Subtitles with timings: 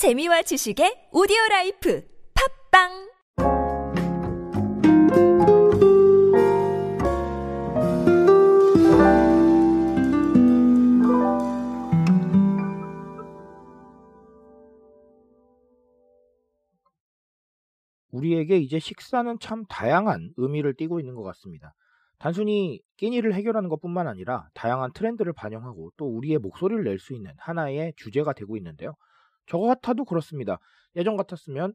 [0.00, 2.02] 재미와 지식의 오디오 라이프
[2.72, 2.88] 팟빵
[18.10, 21.74] 우리에게 이제 식사는 참 다양한 의미를 띠고 있는 것 같습니다.
[22.18, 27.32] 단순히 끼니를 해결하는 것 뿐만 아니라 다양한 트렌드를 반영하고 또 우리의 목소리를 낼 수 있는
[27.36, 28.94] 하나의 주제가 되고 있는데요.
[29.46, 30.58] 저거 같아도 그렇습니다.
[30.96, 31.74] 예전 같았으면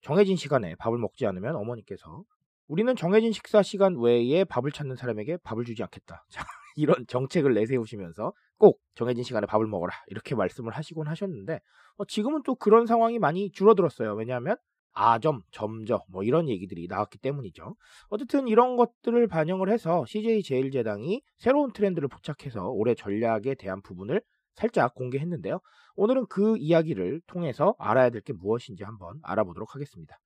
[0.00, 2.22] 정해진 시간에 밥을 먹지 않으면 어머니께서
[2.68, 6.24] 우리는 정해진 식사 시간 외에 밥을 찾는 사람에게 밥을 주지 않겠다.
[6.30, 6.44] 자,
[6.76, 9.92] 이런 정책을 내세우시면서 꼭 정해진 시간에 밥을 먹어라.
[10.08, 11.60] 이렇게 말씀을 하시곤 하셨는데
[11.96, 14.14] 어, 지금은 또 그런 상황이 많이 줄어들었어요.
[14.14, 14.56] 왜냐하면
[14.92, 17.76] 아점, 점저 뭐 이런 얘기들이 나왔기 때문이죠.
[18.08, 24.22] 어쨌든 이런 것들을 반영을 해서 CJ 제일제당이 새로운 트렌드를 포착해서 올해 전략에 대한 부분을
[24.56, 25.60] 살짝 공개했는데요.
[25.96, 30.18] 오늘은 그 이야기를 통해서 알아야 될 게 무엇인지 한번 알아보도록 하겠습니다.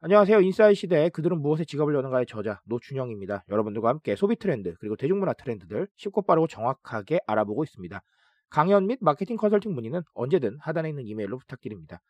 [0.00, 0.40] 안녕하세요.
[0.40, 3.44] 인사이 시대에 그들은 무엇에 지갑을 여는가의 저자 노준영입니다.
[3.48, 8.02] 여러분들과 함께 소비 트렌드 그리고 대중문화 트렌드들 쉽고 빠르고 정확하게 알아보고 있습니다.
[8.50, 12.00] 강연 및 마케팅 컨설팅 문의는 언제든 하단에 있는 이메일로 부탁드립니다.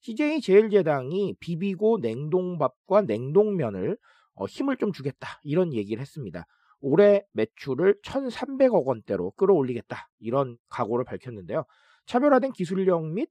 [0.00, 3.96] CJ 제일제당이 비비고 냉동밥과 냉동면을
[4.34, 6.46] 어, 힘을 좀 주겠다 이런 얘기를 했습니다.
[6.86, 11.64] 올해 매출을 1,300억 원대로 끌어올리겠다 이런 각오를 밝혔는데요.
[12.04, 13.30] 차별화된 기술력 및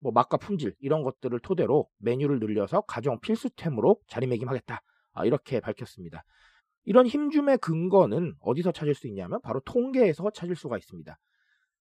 [0.00, 4.82] 뭐 맛과 품질 이런 것들을 토대로 메뉴를 늘려서 가정 필수템으로 자리매김하겠다
[5.14, 6.22] 아, 이렇게 밝혔습니다.
[6.84, 11.18] 이런 힘줌의 근거는 어디서 찾을 수 있냐면 바로 통계에서 찾을 수가 있습니다.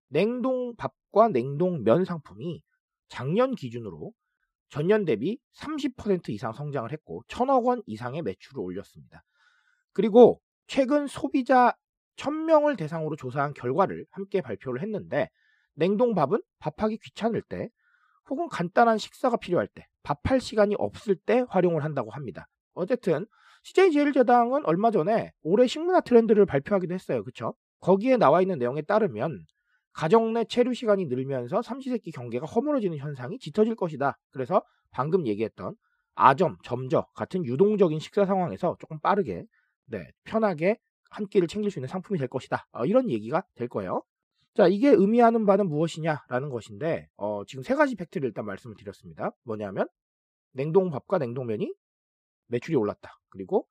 [0.09, 2.63] 냉동밥과 냉동면 상품이
[3.09, 4.13] 작년 기준으로
[4.69, 9.23] 전년 대비 30% 이상 성장을 했고 천억 원 이상의 매출을 올렸습니다.
[9.91, 11.75] 그리고 최근 소비자
[12.15, 15.29] 1000명을 대상으로 조사한 결과를 함께 발표를 했는데
[15.73, 17.67] 냉동밥은 밥하기 귀찮을 때
[18.29, 22.47] 혹은 간단한 식사가 필요할 때 밥할 시간이 없을 때 활용을 한다고 합니다.
[22.73, 23.25] 어쨌든
[23.63, 27.25] CJ제일제당은 얼마 전에 올해 식문화 트렌드를 발표하기도 했어요.
[27.25, 27.53] 그쵸?
[27.81, 29.43] 거기에 나와 있는 내용에 따르면
[29.91, 34.17] 가정 내 체류 시간이 늘면서 삼시세끼 경계가 허물어지는 현상이 짙어질 것이다.
[34.29, 35.75] 그래서 방금 얘기했던
[36.15, 39.43] 아점, 점저 같은 유동적인 식사 상황에서 조금 빠르게,
[39.85, 40.77] 네, 편하게
[41.09, 42.65] 한 끼를 챙길 수 있는 상품이 될 것이다.
[42.71, 44.03] 어, 이런 얘기가 될 거예요.
[44.53, 49.31] 자, 이게 의미하는 바는 무엇이냐라는 것인데, 어, 지금 세 가지 팩트를 일단 말씀을 드렸습니다.
[49.43, 49.87] 뭐냐면,
[50.53, 51.73] 냉동밥과 냉동면이
[52.47, 53.11] 매출이 올랐다.
[53.29, 53.67] 그리고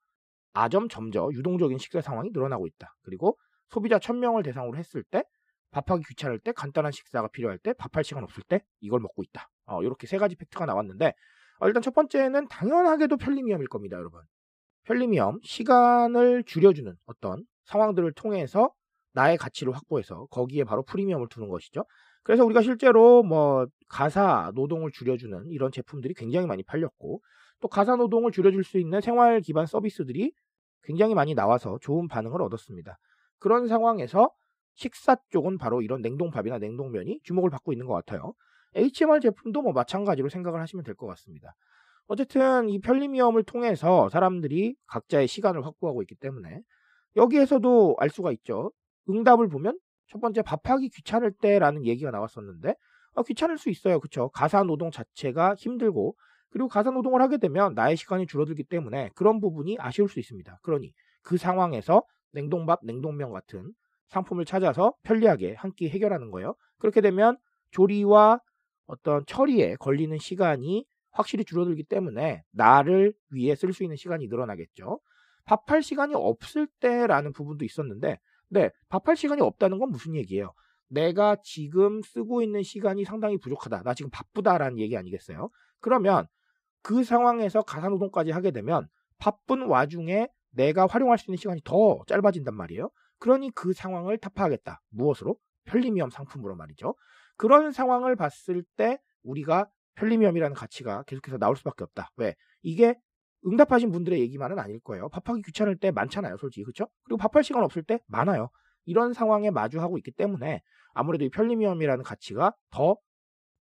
[0.53, 2.95] 아점, 점저, 유동적인 식사 상황이 늘어나고 있다.
[3.01, 3.37] 그리고
[3.69, 5.23] 소비자 1000명을 대상으로 했을 때
[5.71, 9.49] 밥하기 귀찮을 때 간단한 식사가 필요할 때 밥할 시간 없을 때 이걸 먹고 있다.
[9.65, 11.13] 어, 이렇게 세 가지 팩트가 나왔는데
[11.59, 14.21] 어, 일단 첫 번째는 당연하게도 편리미엄일 겁니다, 여러분.
[14.85, 18.71] 편리미엄 시간을 줄여주는 어떤 상황들을 통해서
[19.13, 21.85] 나의 가치를 확보해서 거기에 바로 프리미엄을 두는 것이죠.
[22.23, 27.21] 그래서 우리가 실제로 뭐 가사 노동을 줄여주는 이런 제품들이 굉장히 많이 팔렸고
[27.59, 30.31] 또 가사 노동을 줄여줄 수 있는 생활 기반 서비스들이
[30.83, 32.97] 굉장히 많이 나와서 좋은 반응을 얻었습니다.
[33.39, 34.31] 그런 상황에서
[34.75, 38.33] 식사 쪽은 바로 이런 냉동밥이나 냉동면이 주목을 받고 있는 것 같아요.
[38.75, 41.53] HMR 제품도 뭐 마찬가지로 생각을 하시면 될 것 같습니다.
[42.11, 46.61] 어쨌든 이 편리미엄을 통해서 사람들이 각자의 시간을 확보하고 있기 때문에
[47.15, 48.73] 여기에서도 알 수가 있죠.
[49.09, 52.75] 응답을 보면 첫 번째 밥하기 귀찮을 때라는 얘기가 나왔었는데
[53.13, 54.01] 어, 귀찮을 수 있어요.
[54.01, 54.27] 그쵸?
[54.33, 56.17] 가사 노동 자체가 힘들고
[56.49, 60.59] 그리고 가사 노동을 하게 되면 나의 시간이 줄어들기 때문에 그런 부분이 아쉬울 수 있습니다.
[60.63, 63.71] 그러니 그 상황에서 냉동밥, 냉동면 같은
[64.09, 66.55] 상품을 찾아서 편리하게 한 끼 해결하는 거예요.
[66.77, 67.37] 그렇게 되면
[67.71, 68.41] 조리와
[68.87, 74.99] 어떤 처리에 걸리는 시간이 확실히 줄어들기 때문에 나를 위해 쓸 수 있는 시간이 늘어나겠죠.
[75.45, 80.53] 밥할 시간이 없을 때라는 부분도 있었는데, 네, 밥할 시간이 없다는 건 무슨 얘기예요?
[80.87, 83.83] 내가 지금 쓰고 있는 시간이 상당히 부족하다.
[83.83, 85.49] 나 지금 바쁘다라는 얘기 아니겠어요?
[85.79, 86.27] 그러면
[86.81, 92.89] 그 상황에서 가사노동까지 하게 되면 바쁜 와중에 내가 활용할 수 있는 시간이 더 짧아진단 말이에요.
[93.19, 94.81] 그러니 그 상황을 타파하겠다.
[94.89, 95.37] 무엇으로?
[95.65, 96.95] 편리미엄 상품으로 말이죠.
[97.37, 102.11] 그런 상황을 봤을 때 우리가 편리미엄이라는 가치가 계속해서 나올 수밖에 없다.
[102.17, 102.35] 왜?
[102.61, 102.95] 이게
[103.45, 105.09] 응답하신 분들의 얘기만은 아닐 거예요.
[105.09, 106.63] 밥하기 귀찮을 때 많잖아요, 솔직히.
[106.63, 106.87] 그렇죠?
[107.03, 108.49] 그리고 밥할 시간 없을 때 많아요.
[108.85, 110.61] 이런 상황에 마주하고 있기 때문에
[110.93, 112.97] 아무래도 이 편리미엄이라는 가치가 더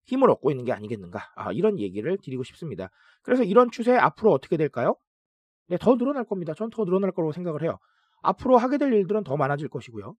[0.05, 1.31] 힘을 얻고 있는 게 아니겠는가.
[1.35, 2.89] 아, 이런 얘기를 드리고 싶습니다.
[3.23, 4.95] 그래서 이런 추세 앞으로 어떻게 될까요?
[5.67, 6.53] 네, 더 늘어날 겁니다.
[6.53, 7.77] 전 더 늘어날 거라고 생각을 해요.
[8.23, 10.15] 앞으로 하게 될 일들은 더 많아질 것이고요.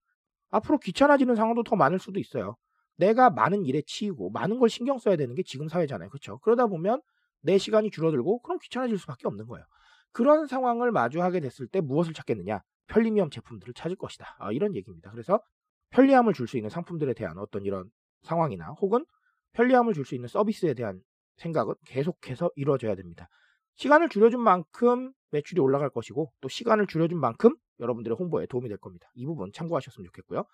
[0.51, 2.57] 앞으로 귀찮아지는 상황도 더 많을 수도 있어요.
[3.03, 6.09] 내가 많은 일에 치이고 많은 걸 신경 써야 되는 게 지금 사회잖아요.
[6.09, 6.39] 그렇죠?
[6.39, 7.03] 그러다 보면
[7.41, 9.65] 내 시간이 줄어들고 그럼 귀찮아질 수밖에 없는 거예요.
[10.13, 12.61] 그런 상황을 마주하게 됐을 때 무엇을 찾겠느냐?
[12.87, 14.37] 편리미엄 제품들을 찾을 것이다.
[14.39, 15.11] 아, 이런 얘기입니다.
[15.11, 15.41] 그래서
[15.91, 17.91] 편리함을 줄 수 있는 상품들에 대한 어떤 이런
[18.23, 19.05] 상황이나 혹은
[19.55, 21.01] 편리함을 줄 수 있는 서비스에 대한
[21.39, 23.29] 생각은 계속해서 이루어져야 됩니다.
[23.77, 29.11] 시간을 줄여준 만큼 매출이 올라갈 것이고 또 시간을 줄여준 만큼 여러분들의 홍보에 도움이 될 겁니다.
[29.15, 30.45] 이 부분 참고하셨으면 좋겠고요.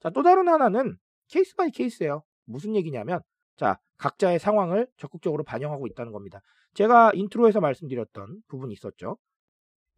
[0.00, 0.96] 자, 또 다른 하나는
[1.28, 2.22] case by case예요.
[2.44, 3.20] 무슨 얘기냐면
[3.56, 6.40] 자, 각자의 상황을 적극적으로 반영하고 있다는 겁니다.
[6.74, 9.18] 제가 인트로에서 말씀드렸던 부분이 있었죠.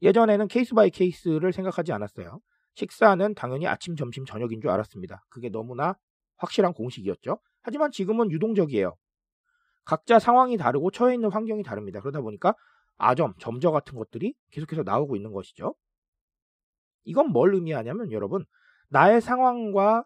[0.03, 2.41] 예전에는 case by case를 생각하지 않았어요.
[2.75, 5.25] 식사는 당연히 아침, 점심, 저녁인 줄 알았습니다.
[5.29, 5.97] 그게 너무나
[6.38, 7.38] 확실한 공식이었죠.
[7.62, 8.97] 하지만 지금은 유동적이에요.
[9.85, 12.00] 각자 상황이 다르고 처해 있는 환경이 다릅니다.
[12.00, 12.55] 그러다 보니까
[12.97, 15.75] 아점, 점저 같은 것들이 계속해서 나오고 있는 것이죠.
[17.05, 18.44] 이건 뭘 의미하냐면 여러분,
[18.88, 20.05] 나의 상황과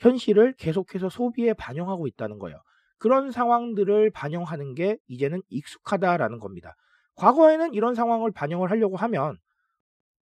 [0.00, 2.60] 현실을 계속해서 소비에 반영하고 있다는 거예요.
[2.98, 6.74] 그런 상황들을 반영하는 게 이제는 익숙하다라는 겁니다.
[7.16, 9.38] 과거에는 이런 상황을 반영을 하려고 하면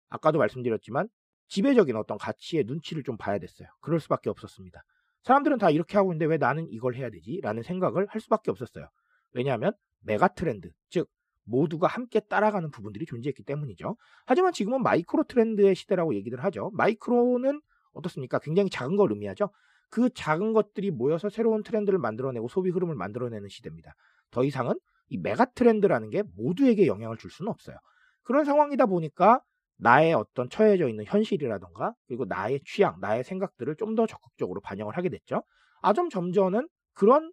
[0.08, 1.08] 아까도 말씀드렸지만
[1.49, 3.69] 지배적인 어떤 가치의 눈치를 좀 봐야 됐어요.
[3.81, 4.82] 그럴 수밖에 없었습니다.
[5.22, 7.40] 사람들은 다 이렇게 하고 있는데 왜 나는 이걸 해야 되지?
[7.43, 8.88] 라는 생각을 할 수밖에 없었어요.
[9.32, 11.08] 왜냐하면 메가 트렌드, 즉
[11.44, 13.96] 모두가 함께 따라가는 부분들이 존재했기 때문이죠.
[14.26, 16.70] 하지만 지금은 마이크로 트렌드의 시대라고 얘기를 하죠.
[16.75, 17.61] 마이크로는
[17.92, 18.38] 어떻습니까?
[18.40, 19.50] 굉장히 작은 걸 의미하죠.
[19.90, 23.94] 그 작은 것들이 모여서 새로운 트렌드를 만들어내고 소비 흐름을 만들어내는 시대입니다.
[24.31, 24.75] 더 이상은
[25.08, 27.76] 이 메가 트렌드라는 게 모두에게 영향을 줄 수는 없어요.
[28.22, 29.40] 그런 상황이다 보니까
[29.78, 35.08] 나의 어떤 처해져 있는 현실이라던가 그리고 나의 취향, 나의 생각들을 좀 더 적극적으로 반영을 하게
[35.08, 35.43] 됐죠.
[35.82, 37.32] 아점 점저는 그런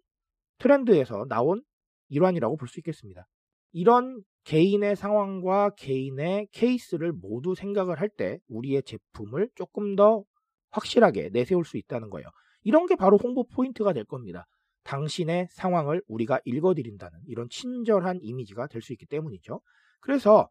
[0.58, 1.62] 트렌드에서 나온
[2.08, 3.26] 일환이라고 볼 수 있겠습니다.
[3.72, 10.24] 이런 개인의 상황과 개인의 케이스를 모두 생각을 할 때 우리의 제품을 조금 더
[10.70, 12.28] 확실하게 내세울 수 있다는 거예요.
[12.62, 14.46] 이런 게 바로 홍보 포인트가 될 겁니다.
[14.84, 19.60] 당신의 상황을 우리가 읽어드린다는 이런 친절한 이미지가 될 수 있기 때문이죠.
[20.00, 20.48] 그래서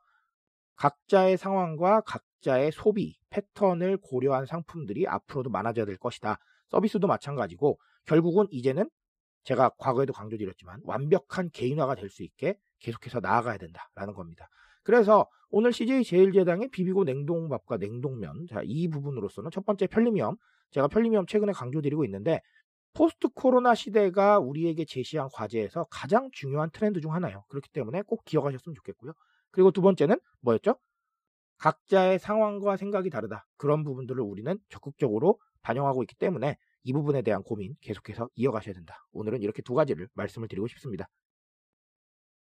[0.75, 6.37] 각자의 상황과 각자의 소비 패턴을 고려한 상품들이 앞으로도 많아져야 될 것이다.
[6.67, 8.89] 서비스도 마찬가지고 결국은 이제는
[9.43, 14.49] 제가 과거에도 강조드렸지만 완벽한 개인화가 될 수 있게 계속해서 나아가야 된다라는 겁니다.
[14.87, 20.37] 그래서 오늘 CJ 제일제당의 비비고 냉동밥과 냉동면 자, 이 부분으로서는 첫 번째 편리미엄
[20.71, 22.39] 제가 편리미엄 최근에 강조드리고 있는데
[22.93, 27.43] 포스트 코로나 시대가 우리에게 제시한 과제에서 가장 중요한 트렌드 중 하나예요.
[27.49, 29.11] 그렇기 때문에 꼭 기억하셨으면 좋겠고요.
[29.51, 30.77] 그리고 두 번째는 뭐였죠?
[31.57, 33.45] 각자의 상황과 생각이 다르다.
[33.57, 39.05] 그런 부분들을 우리는 적극적으로 반영하고 있기 때문에 이 부분에 대한 고민 계속해서 이어가셔야 된다.
[39.11, 41.09] 오늘은 이렇게 두 가지를 말씀을 드리고 싶습니다.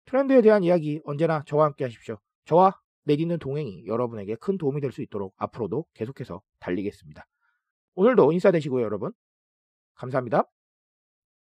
[0.06, 2.18] 트렌드에 대한 이야기 언제나 저와 함께 하십시오.
[2.46, 7.26] 저와 내딛는 동행이 여러분에게 큰 도움이 될 수 있도록 앞으로도 계속해서 달리겠습니다.
[7.94, 9.12] 오늘도 인사 되시고요, 여러분.
[9.94, 10.44] 감사합니다.